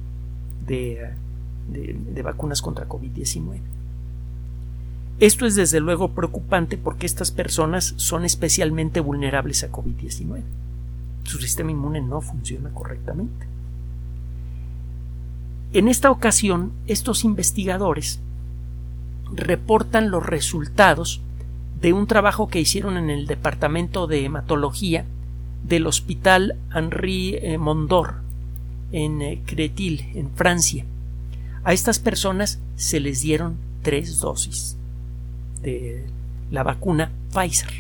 de, 0.67 1.11
de, 1.69 2.23
vacunas 2.23 2.63
contra 2.63 2.89
COVID-19. 2.89 3.61
Esto 5.21 5.47
es 5.47 5.55
desde 5.55 5.81
luego 5.81 6.11
preocupante 6.11 6.77
porque 6.77 7.07
estas 7.07 7.31
personas 7.31 7.95
son 7.97 8.25
especialmente 8.25 9.01
vulnerables 9.01 9.63
a 9.63 9.71
COVID-19. 9.71 10.43
Su 11.23 11.39
sistema 11.39 11.71
inmune 11.71 12.01
no 12.01 12.21
funciona 12.21 12.71
correctamente. 12.71 13.47
En 15.73 15.89
esta 15.89 16.11
ocasión, 16.11 16.73
estos 16.87 17.25
investigadores 17.25 18.21
reportan 19.33 20.11
los 20.11 20.25
resultados 20.25 21.21
de 21.81 21.93
un 21.93 22.07
trabajo 22.07 22.49
que 22.49 22.61
hicieron 22.61 22.97
en 22.97 23.11
el 23.11 23.27
Departamento 23.27 24.07
de 24.07 24.25
Hematología 24.25 25.05
del 25.65 25.87
Hospital 25.87 26.57
Henri 26.75 27.37
eh, 27.41 27.59
Mondor 27.59 28.15
en 28.93 29.23
eh, 29.23 29.43
Cretil, 29.47 30.07
en 30.15 30.31
Francia. 30.31 30.85
A 31.65 31.73
estas 31.73 31.99
personas 31.99 32.61
se 32.77 33.01
les 33.01 33.23
dieron 33.23 33.57
tres 33.83 34.21
dosis 34.21 34.77
de 35.63 36.05
la 36.51 36.63
vacuna 36.63 37.11
Pfizer. 37.33 37.71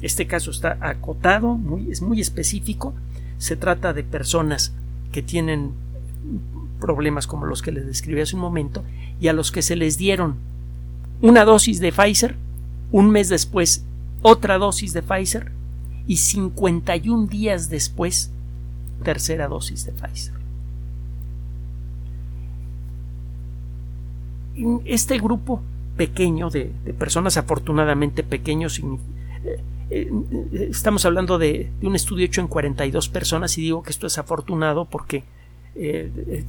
Este 0.00 0.26
caso 0.26 0.50
está 0.50 0.78
acotado, 0.80 1.58
es 1.88 2.02
muy 2.02 2.20
específico. 2.20 2.94
Se 3.38 3.56
trata 3.56 3.92
de 3.92 4.02
personas 4.02 4.72
que 5.12 5.22
tienen 5.22 5.72
problemas 6.80 7.26
como 7.26 7.46
los 7.46 7.62
que 7.62 7.72
les 7.72 7.86
describí 7.86 8.20
hace 8.20 8.36
un 8.36 8.42
momento 8.42 8.82
y 9.20 9.28
a 9.28 9.32
los 9.32 9.52
que 9.52 9.62
se 9.62 9.76
les 9.76 9.96
dieron 9.98 10.36
una 11.20 11.44
dosis 11.44 11.80
de 11.80 11.92
Pfizer, 11.92 12.36
un 12.90 13.10
mes 13.10 13.28
después 13.28 13.84
otra 14.22 14.58
dosis 14.58 14.92
de 14.92 15.02
Pfizer 15.02 15.52
y 16.06 16.18
51 16.18 17.26
días 17.26 17.70
después 17.70 18.30
tercera 19.02 19.48
dosis 19.48 19.86
de 19.86 19.92
Pfizer. 19.92 20.34
Este 24.84 25.18
grupo 25.18 25.62
pequeño 25.96 26.50
de, 26.50 26.66
personas, 26.98 27.36
afortunadamente 27.36 28.22
pequeños, 28.22 28.78
eh, 28.78 29.60
eh, 29.90 30.68
estamos 30.70 31.04
hablando 31.04 31.38
de, 31.38 31.70
un 31.82 31.94
estudio 31.94 32.26
hecho 32.26 32.40
en 32.40 32.48
42 32.48 33.08
personas 33.08 33.56
y 33.58 33.62
digo 33.62 33.82
que 33.82 33.90
esto 33.90 34.06
es 34.06 34.18
afortunado 34.18 34.84
porque 34.86 35.24
eh, 35.74 36.44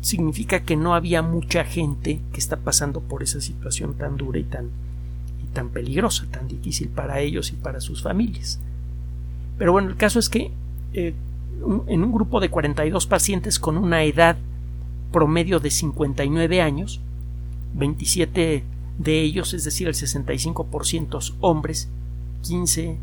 significa 0.00 0.62
que 0.62 0.76
no 0.76 0.94
había 0.94 1.22
mucha 1.22 1.64
gente 1.64 2.20
que 2.32 2.38
está 2.38 2.56
pasando 2.56 3.00
por 3.00 3.22
esa 3.22 3.40
situación 3.40 3.94
tan 3.94 4.16
dura 4.16 4.38
y 4.38 4.44
tan, 4.44 4.70
tan 5.54 5.70
peligrosa, 5.70 6.26
tan 6.30 6.48
difícil 6.48 6.88
para 6.88 7.20
ellos 7.20 7.50
y 7.52 7.56
para 7.56 7.80
sus 7.80 8.02
familias. 8.02 8.60
Pero 9.56 9.72
bueno, 9.72 9.88
el 9.88 9.96
caso 9.96 10.18
es 10.18 10.28
que 10.28 10.50
en 10.92 12.04
un 12.04 12.12
grupo 12.12 12.40
de 12.40 12.50
42 12.50 13.06
pacientes 13.06 13.58
con 13.58 13.78
una 13.78 14.04
edad 14.04 14.36
promedio 15.12 15.60
de 15.60 15.70
59 15.70 16.60
años, 16.60 17.00
27 17.74 18.64
de 18.98 19.20
ellos, 19.22 19.54
es 19.54 19.64
decir, 19.64 19.88
el 19.88 19.94
65% 19.94 21.34
hombres, 21.40 21.88
15 22.42 22.98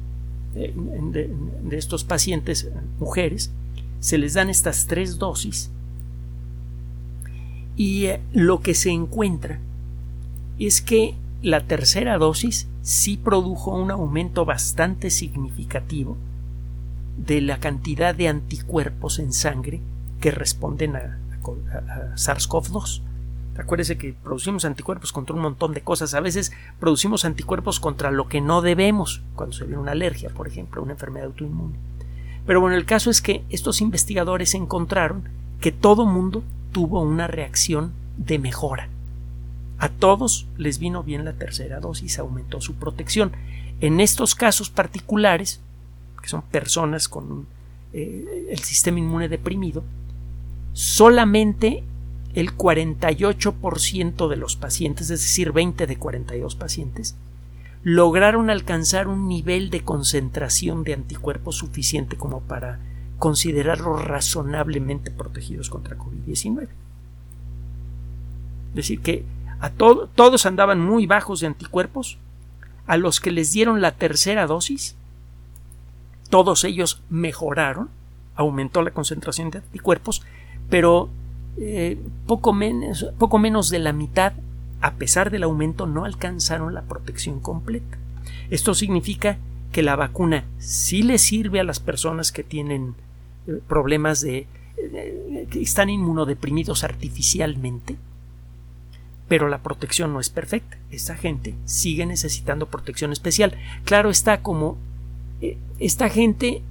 eh, 0.56 0.74
de, 0.76 1.34
de, 1.64 1.78
estos 1.78 2.04
pacientes 2.04 2.70
mujeres, 3.00 3.52
se 4.00 4.18
les 4.18 4.34
dan 4.34 4.50
estas 4.50 4.88
tres 4.88 5.18
dosis 5.18 5.72
y 7.76 8.06
eh, 8.06 8.22
lo 8.34 8.62
que 8.62 8.74
se 8.74 8.92
encuentra 8.92 9.60
es 10.60 10.82
que 10.82 11.16
la 11.42 11.62
tercera 11.62 12.18
dosis 12.18 12.68
sí 12.82 13.18
produjo 13.18 13.76
un 13.76 13.92
aumento 13.92 14.46
bastante 14.46 15.10
significativo 15.10 16.18
de 17.18 17.42
la 17.42 17.60
cantidad 17.60 18.16
de 18.16 18.28
anticuerpos 18.28 19.20
en 19.20 19.34
sangre 19.34 19.82
que 20.20 20.32
responden 20.32 20.96
a, 20.96 21.00
a 21.00 22.16
SARS-CoV-2. 22.16 23.02
Acuérdese 23.58 23.98
que 23.98 24.14
producimos 24.14 24.66
anticuerpos 24.66 25.12
contra 25.12 25.36
un 25.36 25.42
montón 25.42 25.74
de 25.74 25.82
cosas. 25.82 26.14
A 26.14 26.22
veces 26.22 26.52
producimos 26.80 27.26
anticuerpos 27.26 27.80
contra 27.80 28.12
lo 28.12 28.28
que 28.28 28.40
no 28.40 28.62
debemos, 28.62 29.22
cuando 29.36 29.56
se 29.56 29.66
ve 29.66 29.78
una 29.78 29.92
alergia, 29.92 30.30
por 30.30 30.48
ejemplo, 30.48 30.82
una 30.82 30.94
enfermedad 30.94 31.28
autoinmune. 31.28 31.76
Pero 32.46 32.62
bueno, 32.62 32.76
el 32.76 32.86
caso 32.86 33.10
es 33.10 33.22
que 33.22 33.44
estos 33.50 33.82
investigadores 33.82 34.56
encontraron 34.56 35.24
que 35.60 35.72
todo 35.72 36.06
mundo 36.06 36.44
tuvo 36.72 37.02
una 37.02 37.28
reacción 37.28 37.94
de 38.18 38.40
mejora. 38.40 38.88
A 39.82 39.90
todos 39.90 40.46
les 40.60 40.78
vino 40.78 41.02
bien 41.02 41.26
la 41.26 41.34
tercera 41.34 41.80
dosis, 41.80 42.20
aumentó 42.20 42.62
su 42.62 42.76
protección. 42.76 43.32
En 43.80 44.00
estos 44.00 44.36
casos 44.36 44.70
particulares, 44.70 45.60
que 46.22 46.30
son 46.30 46.44
personas 46.44 47.10
con 47.10 47.48
eh, 47.92 48.46
el 48.52 48.60
sistema 48.60 49.00
inmune 49.00 49.28
deprimido, 49.28 49.84
solamente 50.74 51.84
el 52.36 52.56
48% 52.56 54.28
de 54.28 54.36
los 54.36 54.56
pacientes, 54.56 55.10
es 55.10 55.22
decir, 55.22 55.52
20 55.52 55.88
de 55.88 55.98
42 55.98 56.56
pacientes, 56.56 57.16
lograron 57.82 58.52
alcanzar 58.52 59.08
un 59.08 59.28
nivel 59.28 59.72
de 59.72 59.84
concentración 59.84 60.84
de 60.84 60.94
anticuerpos 60.94 61.56
suficiente 61.56 62.18
como 62.18 62.42
para 62.42 62.78
considerarlos 63.18 64.06
razonablemente 64.06 65.10
protegidos 65.10 65.72
contra 65.72 65.98
COVID-19. 65.98 66.68
Es 68.70 68.76
decir, 68.76 69.02
que 69.02 69.26
a 69.62 69.70
todos 69.70 70.46
andaban 70.46 70.80
muy 70.80 71.06
bajos 71.06 71.40
de 71.40 71.48
anticuerpos, 71.48 72.18
a 72.88 72.98
los 72.98 73.20
que 73.20 73.32
les 73.32 73.52
dieron 73.52 73.80
la 73.80 73.92
tercera 73.92 74.48
dosis, 74.48 74.96
todos 76.30 76.64
ellos 76.64 77.02
mejoraron, 77.10 77.90
aumentó 78.36 78.82
la 78.82 78.92
concentración 78.92 79.52
de 79.52 79.60
anticuerpos, 79.60 80.24
pero 80.70 81.10
eh, 81.58 82.00
poco, 82.26 82.54
menos, 82.54 83.06
poco 83.20 83.38
menos 83.38 83.70
de 83.70 83.80
la 83.80 83.94
mitad, 83.94 84.34
a 84.82 84.94
pesar 84.94 85.30
del 85.30 85.44
aumento, 85.44 85.86
no 85.86 86.06
alcanzaron 86.06 86.74
la 86.74 86.82
protección 86.82 87.40
completa. 87.40 87.98
Esto 88.50 88.74
significa 88.74 89.38
que 89.72 89.84
la 89.84 89.96
vacuna 89.96 90.46
sí 90.58 91.04
le 91.04 91.18
sirve 91.18 91.60
a 91.60 91.64
las 91.64 91.80
personas 91.80 92.32
que 92.32 92.44
tienen 92.44 92.96
eh, 93.48 93.60
problemas 93.68 94.22
de 94.22 94.48
eh, 94.78 95.48
que 95.52 95.62
están 95.62 95.90
inmunodeprimidos 95.90 96.84
artificialmente, 96.84 97.98
pero 99.32 99.48
la 99.48 99.64
protección 99.64 100.12
no 100.12 100.20
es 100.20 100.30
perfecta. 100.30 100.78
Esa 100.92 101.16
gente 101.16 101.56
sigue 101.64 102.06
necesitando 102.06 102.66
protección 102.66 103.14
especial. 103.14 103.54
Claro 103.86 104.10
está 104.10 104.42
como 104.42 104.78
esta 105.80 106.10
gente 106.10 106.62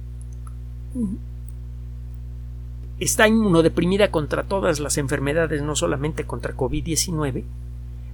está 2.99 3.27
inmunodeprimida 3.27 4.11
contra 4.11 4.43
todas 4.43 4.79
las 4.79 4.99
enfermedades, 4.99 5.63
no 5.63 5.75
solamente 5.75 6.25
contra 6.25 6.55
COVID-19, 6.55 7.45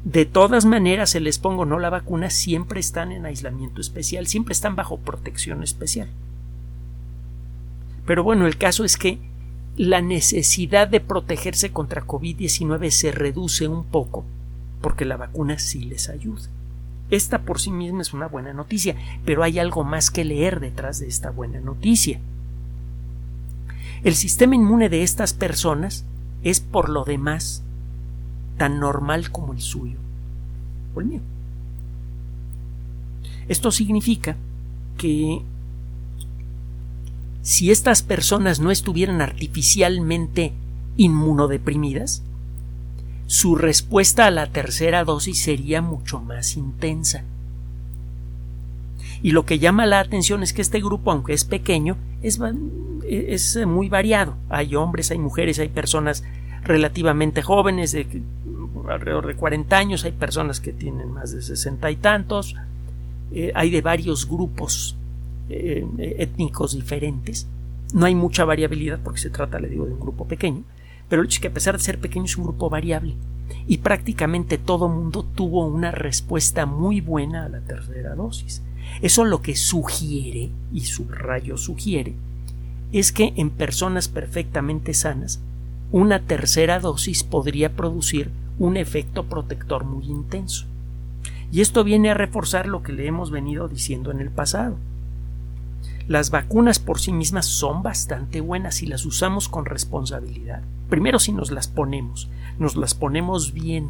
de 0.05 0.25
todas 0.25 0.63
maneras, 0.63 1.09
se 1.09 1.19
les 1.19 1.39
pongo 1.39 1.65
no 1.65 1.77
la 1.77 1.89
vacuna, 1.89 2.29
siempre 2.29 2.79
están 2.79 3.11
en 3.11 3.25
aislamiento 3.25 3.81
especial, 3.81 4.27
siempre 4.27 4.53
están 4.53 4.77
bajo 4.77 4.95
protección 4.95 5.61
especial. 5.61 6.07
Pero 8.05 8.23
bueno, 8.23 8.47
el 8.47 8.57
caso 8.57 8.85
es 8.85 8.95
que 8.95 9.19
la 9.75 9.99
necesidad 9.99 10.87
de 10.87 11.01
protegerse 11.01 11.71
contra 11.71 12.07
COVID-19 12.07 12.91
se 12.91 13.11
reduce 13.11 13.67
un 13.67 13.83
poco 13.83 14.23
porque 14.81 15.05
la 15.05 15.17
vacuna 15.17 15.59
sí 15.59 15.85
les 15.85 16.09
ayuda. 16.09 16.43
Esta 17.09 17.43
por 17.43 17.59
sí 17.59 17.71
misma 17.71 18.01
es 18.01 18.13
una 18.13 18.27
buena 18.27 18.53
noticia, 18.53 18.95
pero 19.25 19.43
hay 19.43 19.59
algo 19.59 19.83
más 19.83 20.11
que 20.11 20.25
leer 20.25 20.59
detrás 20.59 20.99
de 20.99 21.07
esta 21.07 21.31
buena 21.31 21.59
noticia. 21.59 22.19
El 24.03 24.15
sistema 24.15 24.55
inmune 24.55 24.89
de 24.89 25.03
estas 25.03 25.33
personas 25.33 26.05
es 26.43 26.59
por 26.59 26.89
lo 26.89 27.05
demás 27.05 27.63
tan 28.57 28.79
normal 28.79 29.31
como 29.31 29.53
el 29.53 29.61
suyo 29.61 29.97
o 30.95 31.01
el 31.01 31.07
mío. 31.07 31.21
Esto 33.47 33.71
significa 33.71 34.35
que 34.97 35.41
si 37.41 37.71
estas 37.71 38.03
personas 38.03 38.59
no 38.59 38.71
estuvieran 38.71 39.21
artificialmente 39.21 40.53
inmunodeprimidas, 40.97 42.23
su 43.27 43.55
respuesta 43.55 44.25
a 44.25 44.31
la 44.31 44.47
tercera 44.47 45.03
dosis 45.03 45.41
sería 45.41 45.81
mucho 45.81 46.19
más 46.19 46.57
intensa. 46.57 47.23
Y 49.21 49.31
lo 49.31 49.45
que 49.45 49.59
llama 49.59 49.85
la 49.85 49.99
atención 49.99 50.43
es 50.43 50.53
que 50.53 50.61
este 50.61 50.79
grupo, 50.79 51.11
aunque 51.11 51.33
es 51.33 51.43
pequeño, 51.43 51.97
es, 52.21 52.39
es 53.07 53.65
muy 53.65 53.89
variado. 53.89 54.35
Hay 54.49 54.75
hombres, 54.75 55.11
hay 55.11 55.17
mujeres, 55.17 55.59
hay 55.59 55.69
personas 55.69 56.23
relativamente 56.63 57.41
jóvenes, 57.41 57.91
de 57.91 58.07
alrededor 58.89 59.27
de 59.27 59.35
40 59.35 59.77
años, 59.77 60.05
hay 60.05 60.11
personas 60.11 60.59
que 60.59 60.71
tienen 60.71 61.11
más 61.11 61.31
de 61.31 61.41
sesenta 61.41 61.91
y 61.91 61.97
tantos, 61.97 62.55
eh, 63.31 63.51
hay 63.55 63.69
de 63.69 63.81
varios 63.81 64.27
grupos 64.29 64.95
eh, 65.49 65.85
étnicos 66.17 66.75
diferentes. 66.75 67.47
No 67.93 68.05
hay 68.05 68.15
mucha 68.15 68.45
variabilidad 68.45 68.99
porque 69.03 69.19
se 69.19 69.29
trata, 69.29 69.59
le 69.59 69.69
digo, 69.69 69.85
de 69.85 69.93
un 69.93 69.99
grupo 69.99 70.27
pequeño, 70.27 70.63
pero 71.09 71.21
el 71.21 71.27
hecho 71.27 71.37
es 71.37 71.41
que 71.41 71.47
a 71.47 71.53
pesar 71.53 71.77
de 71.77 71.83
ser 71.83 71.99
pequeño 71.99 72.25
es 72.25 72.37
un 72.37 72.45
grupo 72.45 72.69
variable 72.69 73.15
y 73.67 73.79
prácticamente 73.79 74.57
todo 74.57 74.89
mundo 74.89 75.23
tuvo 75.23 75.65
una 75.65 75.91
respuesta 75.91 76.65
muy 76.65 77.01
buena 77.01 77.45
a 77.45 77.49
la 77.49 77.59
tercera 77.61 78.15
dosis. 78.15 78.61
Eso 79.01 79.25
lo 79.25 79.41
que 79.41 79.55
sugiere, 79.55 80.49
y 80.73 80.81
subrayo 80.85 81.57
sugiere, 81.57 82.15
es 82.91 83.11
que 83.11 83.33
en 83.35 83.49
personas 83.49 84.07
perfectamente 84.07 84.93
sanas, 84.93 85.41
una 85.91 86.21
tercera 86.21 86.79
dosis 86.79 87.23
podría 87.23 87.73
producir 87.73 88.31
un 88.59 88.77
efecto 88.77 89.25
protector 89.25 89.83
muy 89.83 90.05
intenso. 90.05 90.65
Y 91.51 91.61
esto 91.61 91.83
viene 91.83 92.09
a 92.09 92.13
reforzar 92.13 92.67
lo 92.67 92.83
que 92.83 92.91
le 92.91 93.07
hemos 93.07 93.31
venido 93.31 93.67
diciendo 93.67 94.11
en 94.11 94.19
el 94.19 94.29
pasado. 94.29 94.77
Las 96.07 96.29
vacunas 96.29 96.79
por 96.79 96.99
sí 96.99 97.11
mismas 97.11 97.45
son 97.45 97.83
bastante 97.83 98.41
buenas 98.41 98.81
y 98.81 98.87
las 98.87 99.05
usamos 99.05 99.49
con 99.49 99.65
responsabilidad. 99.65 100.61
Primero 100.89 101.19
si 101.19 101.31
nos 101.31 101.51
las 101.51 101.67
ponemos, 101.67 102.29
nos 102.59 102.75
las 102.75 102.95
ponemos 102.95 103.53
bien, 103.53 103.89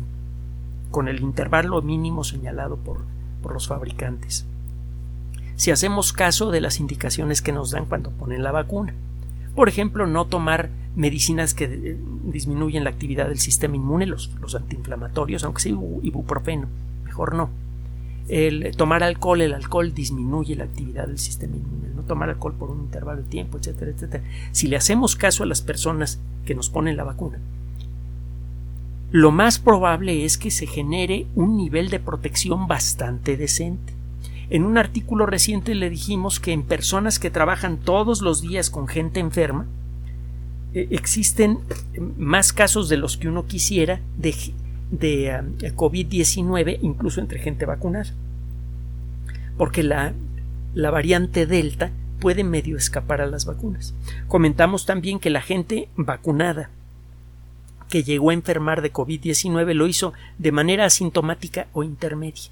con 0.92 1.08
el 1.08 1.22
intervalo 1.22 1.82
mínimo 1.82 2.24
señalado 2.24 2.78
por, 2.78 3.00
por 3.42 3.54
los 3.54 3.68
fabricantes. 3.68 4.46
Si 5.56 5.72
hacemos 5.72 6.14
caso 6.14 6.52
de 6.52 6.62
las 6.62 6.80
indicaciones 6.80 7.42
que 7.42 7.52
nos 7.52 7.72
dan 7.72 7.86
cuando 7.86 8.12
ponen 8.12 8.44
la 8.44 8.52
vacuna. 8.52 8.94
Por 9.56 9.70
ejemplo, 9.70 10.06
no 10.06 10.26
tomar 10.26 10.70
medicinas 10.96 11.54
que 11.54 11.66
eh, 11.66 11.98
disminuyen 12.24 12.84
la 12.84 12.92
actividad 12.92 13.28
del 13.28 13.40
sistema 13.40 13.76
inmune, 13.76 14.06
los, 14.06 14.32
los 14.40 14.54
antiinflamatorios, 14.56 15.44
aunque 15.44 15.62
sea 15.62 15.72
ibuprofeno, 15.72 16.68
mejor 17.06 17.34
no. 17.34 17.50
El 18.28 18.76
tomar 18.76 19.04
alcohol, 19.04 19.42
el 19.42 19.54
alcohol 19.54 19.94
disminuye 19.94 20.56
la 20.56 20.66
actividad 20.66 21.08
del 21.08 21.18
sistema 21.18 21.56
inmune, 21.56 21.94
no 21.96 22.04
tomar 22.04 22.30
alcohol 22.30 22.54
por 22.54 22.70
un 22.70 22.82
intervalo 22.82 23.22
de 23.22 23.30
tiempo, 23.30 23.58
etcétera, 23.58 23.92
etcétera. 23.92 24.24
Si 24.52 24.68
le 24.68 24.76
hacemos 24.76 25.16
caso 25.16 25.44
a 25.44 25.46
las 25.48 25.62
personas 25.62 26.20
que 26.46 26.56
nos 26.56 26.70
ponen 26.70 26.98
la 26.98 27.06
vacuna, 27.06 27.40
lo 29.12 29.32
más 29.32 29.60
probable 29.60 30.26
es 30.26 30.38
que 30.38 30.52
se 30.52 30.68
genere 30.68 31.28
un 31.36 31.56
nivel 31.56 31.90
de 31.90 32.00
protección 32.00 32.68
bastante 32.68 33.38
decente. 33.38 33.94
En 34.50 34.66
un 34.66 34.78
artículo 34.78 35.26
reciente 35.26 35.76
le 35.76 35.90
dijimos 35.90 36.40
que 36.40 36.52
en 36.52 36.64
personas 36.64 37.20
que 37.20 37.30
trabajan 37.30 37.78
todos 37.78 38.22
los 38.22 38.42
días 38.42 38.70
con 38.70 38.88
gente 38.88 39.22
enferma, 39.22 39.66
eh, 40.74 40.88
existen 40.92 41.60
más 42.18 42.52
casos 42.52 42.90
de 42.90 42.98
los 42.98 43.18
que 43.18 43.30
uno 43.30 43.46
quisiera 43.46 44.02
de, 44.18 44.36
de 44.92 45.32
ah, 45.32 45.44
COVID-19, 45.76 46.80
incluso 46.82 47.20
entre 47.20 47.40
gente 47.40 47.66
vacunada. 47.66 48.14
Porque 49.58 49.84
la, 49.84 50.14
la 50.74 50.92
variante 50.92 51.46
Delta 51.46 51.92
puede 52.20 52.44
medio 52.44 52.78
escapar 52.78 53.22
a 53.22 53.28
las 53.28 53.46
vacunas. 53.46 53.94
Comentamos 54.28 54.86
también 54.86 55.20
que 55.20 55.30
la 55.30 55.42
gente 55.42 55.90
vacunada 55.96 56.70
que 57.90 58.04
llegó 58.04 58.32
a 58.32 58.34
enfermar 58.34 58.82
de 58.82 58.92
COVID-19 58.92 59.74
lo 59.74 59.88
hizo 59.88 60.14
de 60.38 60.52
manera 60.52 60.86
asintomática 60.86 61.68
o 61.74 61.84
intermedia. 61.84 62.52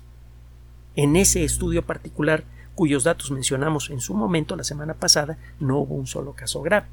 En 0.96 1.16
ese 1.16 1.44
estudio 1.44 1.82
particular, 1.86 2.46
cuyos 2.74 3.04
datos 3.04 3.32
mencionamos 3.32 3.90
en 3.90 4.00
su 4.00 4.14
momento 4.14 4.56
la 4.56 4.64
semana 4.64 4.94
pasada, 4.94 5.38
no 5.60 5.80
hubo 5.80 5.96
un 5.96 6.08
solo 6.08 6.34
caso 6.34 6.62
grave. 6.62 6.88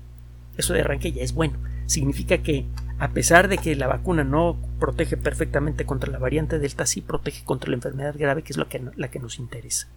Eso 0.56 0.74
de 0.74 0.80
arranque 0.80 1.12
ya 1.12 1.22
es 1.22 1.34
bueno. 1.34 1.58
Significa 1.86 2.38
que, 2.38 2.66
a 3.02 3.08
pesar 3.08 3.48
de 3.48 3.58
que 3.58 3.74
la 3.74 3.88
vacuna 3.88 4.22
no 4.22 4.56
protege 4.78 5.16
perfectamente 5.16 5.84
contra 5.84 6.08
la 6.08 6.20
variante 6.20 6.60
Delta, 6.60 6.86
sí 6.86 7.00
protege 7.00 7.42
contra 7.44 7.68
la 7.68 7.74
enfermedad 7.74 8.14
grave, 8.16 8.42
que 8.44 8.52
es 8.52 8.56
lo 8.56 8.68
que, 8.68 8.80
la 8.94 9.08
que 9.08 9.18
nos 9.18 9.40
interesa. 9.40 9.88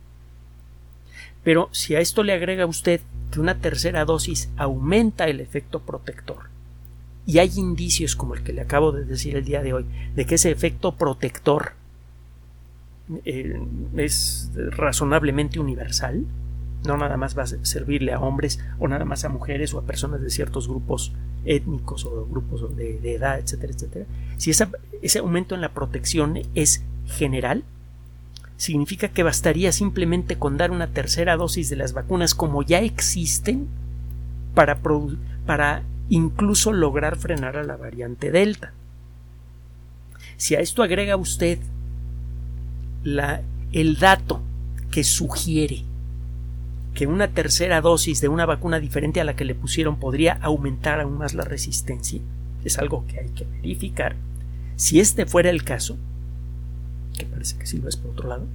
Pero 1.44 1.70
si 1.72 1.94
a 1.94 2.00
esto 2.00 2.24
le 2.24 2.34
agrega 2.34 2.66
usted 2.66 3.02
que 3.30 3.40
una 3.40 3.60
tercera 3.60 4.06
dosis 4.06 4.50
aumenta 4.58 5.28
el 5.28 5.40
efecto 5.40 5.82
protector, 5.82 6.50
y 7.28 7.38
hay 7.38 7.52
indicios 7.58 8.16
como 8.16 8.34
el 8.34 8.42
que 8.42 8.54
le 8.54 8.62
acabo 8.62 8.92
de 8.92 9.06
decir 9.06 9.36
el 9.36 9.46
día 9.46 9.62
de 9.62 9.74
hoy, 9.74 9.86
de 10.16 10.26
que 10.26 10.34
ese 10.34 10.50
efecto 10.50 10.96
protector 10.96 11.74
eh, 13.24 13.62
es 13.98 14.50
razonablemente 14.56 15.60
universal, 15.60 16.26
no 16.86 16.98
nada 16.98 17.18
más 17.18 17.38
va 17.38 17.44
a 17.44 17.48
servirle 17.48 18.14
a 18.14 18.20
hombres 18.20 18.60
o 18.80 18.88
nada 18.88 19.06
más 19.06 19.26
a 19.26 19.30
mujeres 19.30 19.74
o 19.74 19.80
a 19.80 19.84
personas 19.84 20.22
de 20.22 20.30
ciertos 20.30 20.68
grupos 20.68 21.14
étnicos 21.46 22.06
o 22.06 22.26
grupos 22.26 22.76
de, 22.76 23.14
edad, 23.14 23.40
etcétera, 23.40 23.74
etcétera. 23.74 24.06
Si 24.38 24.52
ese 24.52 25.20
aumento 25.20 25.56
en 25.56 25.62
la 25.62 25.74
protección 25.74 26.40
es 26.56 26.84
general, 27.08 27.64
significa 28.58 29.10
que 29.10 29.24
bastaría 29.24 29.72
simplemente 29.72 30.38
con 30.38 30.58
dar 30.58 30.72
una 30.72 30.88
tercera 30.88 31.36
dosis 31.36 31.70
de 31.70 31.76
las 31.76 31.94
vacunas 31.94 32.36
como 32.36 32.64
ya 32.64 32.80
existen 32.80 33.68
para, 34.54 35.84
incluso 36.10 36.72
lograr 36.72 37.18
frenar 37.18 37.58
a 37.58 37.64
la 37.64 37.76
variante 37.76 38.32
Delta. 38.32 38.74
Si 40.38 40.56
a 40.56 40.60
esto 40.60 40.84
agrega 40.84 41.16
usted 41.18 41.60
el 43.72 43.98
dato 44.00 44.42
que 44.92 45.04
sugiere 45.04 45.84
que 46.96 47.06
una 47.06 47.28
tercera 47.28 47.82
dosis 47.82 48.22
de 48.22 48.30
una 48.30 48.48
vacuna 48.48 48.80
diferente 48.80 49.22
a 49.22 49.26
la 49.26 49.36
que 49.36 49.46
le 49.46 49.54
pusieron 49.54 49.98
podría 49.98 50.34
aumentar 50.42 51.00
aún 51.00 51.20
más 51.20 51.36
la 51.36 51.44
resistencia, 51.44 52.22
es 52.64 52.80
algo 52.80 53.06
que 53.06 53.20
hay 53.20 53.30
que 53.30 53.46
verificar. 53.46 54.16
Si 54.78 55.00
este 55.00 55.26
fuera 55.26 55.50
el 55.50 55.64
caso, 55.64 55.98
que 57.18 57.26
parece 57.26 57.58
que 57.58 57.68
sí 57.68 57.78
lo 57.78 57.90
es 57.90 57.98
por 57.98 58.12
otro 58.12 58.30
lado, 58.30 58.46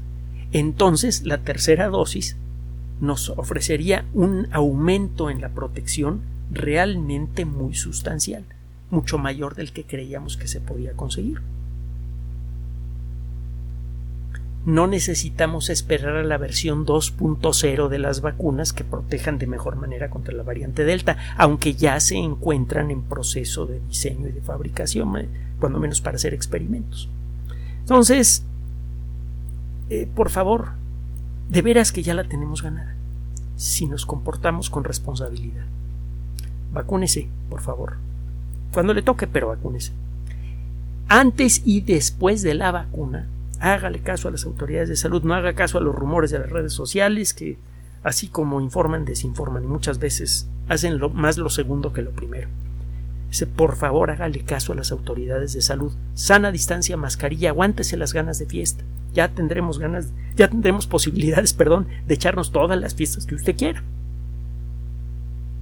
entonces 0.52 1.24
la 1.24 1.38
tercera 1.38 1.88
dosis 1.88 2.36
nos 3.00 3.28
ofrecería 3.30 4.04
un 4.14 4.48
aumento 4.52 5.30
en 5.30 5.40
la 5.40 5.50
protección 5.50 6.22
realmente 6.50 7.44
muy 7.44 7.74
sustancial, 7.74 8.44
mucho 8.90 9.18
mayor 9.18 9.54
del 9.54 9.72
que 9.72 9.84
creíamos 9.84 10.36
que 10.36 10.48
se 10.48 10.60
podía 10.60 10.92
conseguir. 10.94 11.40
No 14.70 14.86
necesitamos 14.86 15.68
esperar 15.68 16.16
a 16.16 16.22
la 16.22 16.38
versión 16.38 16.86
2.0 16.86 17.88
de 17.88 17.98
las 17.98 18.20
vacunas 18.20 18.72
que 18.72 18.84
protejan 18.84 19.38
de 19.38 19.46
mejor 19.46 19.76
manera 19.76 20.10
contra 20.10 20.34
la 20.34 20.42
variante 20.42 20.84
Delta, 20.84 21.16
aunque 21.36 21.74
ya 21.74 21.98
se 22.00 22.16
encuentran 22.16 22.90
en 22.90 23.02
proceso 23.02 23.66
de 23.66 23.80
diseño 23.80 24.28
y 24.28 24.32
de 24.32 24.40
fabricación, 24.40 25.16
eh, 25.16 25.28
cuando 25.58 25.80
menos 25.80 26.00
para 26.00 26.16
hacer 26.16 26.34
experimentos. 26.34 27.08
Entonces, 27.80 28.44
eh, 29.88 30.08
por 30.14 30.30
favor, 30.30 30.68
de 31.48 31.62
veras 31.62 31.90
que 31.92 32.02
ya 32.02 32.14
la 32.14 32.24
tenemos 32.24 32.62
ganada, 32.62 32.94
si 33.56 33.86
nos 33.86 34.06
comportamos 34.06 34.70
con 34.70 34.84
responsabilidad 34.84 35.66
vacúnese, 36.72 37.28
por 37.48 37.60
favor. 37.60 37.96
Cuando 38.72 38.94
le 38.94 39.02
toque, 39.02 39.26
pero 39.26 39.48
vacúnese. 39.48 39.92
Antes 41.08 41.62
y 41.64 41.80
después 41.80 42.42
de 42.42 42.54
la 42.54 42.70
vacuna, 42.70 43.26
hágale 43.60 44.00
caso 44.00 44.28
a 44.28 44.30
las 44.30 44.44
autoridades 44.44 44.88
de 44.88 44.96
salud, 44.96 45.22
no 45.22 45.34
haga 45.34 45.54
caso 45.54 45.78
a 45.78 45.80
los 45.80 45.94
rumores 45.94 46.30
de 46.30 46.38
las 46.38 46.50
redes 46.50 46.72
sociales 46.72 47.34
que, 47.34 47.58
así 48.02 48.28
como 48.28 48.60
informan, 48.60 49.04
desinforman 49.04 49.64
y 49.64 49.66
muchas 49.66 49.98
veces 49.98 50.48
hacen 50.68 50.98
más 51.14 51.38
lo 51.38 51.50
segundo 51.50 51.92
que 51.92 52.02
lo 52.02 52.10
primero. 52.10 52.48
Dice, 53.28 53.46
por 53.46 53.76
favor, 53.76 54.10
hágale 54.10 54.40
caso 54.40 54.72
a 54.72 54.76
las 54.76 54.90
autoridades 54.90 55.52
de 55.52 55.62
salud. 55.62 55.92
Sana 56.14 56.50
distancia, 56.50 56.96
mascarilla, 56.96 57.50
aguántese 57.50 57.96
las 57.96 58.12
ganas 58.12 58.40
de 58.40 58.46
fiesta. 58.46 58.82
Ya 59.12 59.28
tendremos 59.28 59.78
ganas, 59.78 60.08
ya 60.36 60.48
tendremos 60.48 60.88
posibilidades, 60.88 61.52
perdón, 61.52 61.86
de 62.08 62.14
echarnos 62.14 62.50
todas 62.50 62.80
las 62.80 62.94
fiestas 62.94 63.26
que 63.26 63.36
usted 63.36 63.56
quiera 63.56 63.84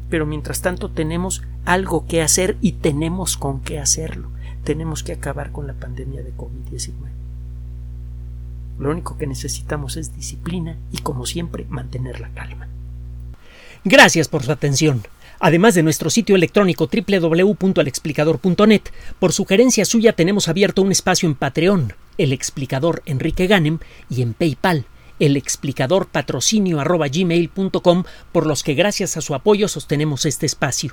pero 0.08 0.26
mientras 0.26 0.62
tanto 0.62 0.90
tenemos 0.90 1.42
algo 1.64 2.06
que 2.06 2.22
hacer 2.22 2.56
y 2.60 2.72
tenemos 2.72 3.36
con 3.36 3.60
qué 3.60 3.78
hacerlo. 3.78 4.30
Tenemos 4.64 5.02
que 5.02 5.12
acabar 5.12 5.52
con 5.52 5.66
la 5.66 5.74
pandemia 5.74 6.22
de 6.22 6.34
COVID-19. 6.34 7.17
Lo 8.78 8.90
único 8.90 9.18
que 9.18 9.26
necesitamos 9.26 9.96
es 9.96 10.14
disciplina 10.14 10.76
y, 10.92 10.98
como 10.98 11.26
siempre, 11.26 11.66
mantener 11.68 12.20
la 12.20 12.30
calma. 12.30 12.68
Gracias 13.84 14.28
por 14.28 14.42
su 14.44 14.52
atención. 14.52 15.02
Además 15.40 15.74
de 15.74 15.82
nuestro 15.82 16.10
sitio 16.10 16.34
electrónico 16.36 16.88
www.alexplicador.net, 16.92 18.82
por 19.18 19.32
sugerencia 19.32 19.84
suya 19.84 20.12
tenemos 20.12 20.48
abierto 20.48 20.82
un 20.82 20.90
espacio 20.90 21.28
en 21.28 21.36
Patreon, 21.36 21.92
el 22.18 22.32
explicador 22.32 23.02
Enrique 23.06 23.46
Ganem, 23.46 23.78
y 24.10 24.22
en 24.22 24.34
PayPal, 24.34 24.86
el 25.20 25.36
explicador 25.36 26.06
patrocinio 26.08 26.82
por 28.32 28.46
los 28.46 28.62
que 28.62 28.74
gracias 28.74 29.16
a 29.16 29.20
su 29.20 29.34
apoyo 29.34 29.68
sostenemos 29.68 30.26
este 30.26 30.46
espacio. 30.46 30.92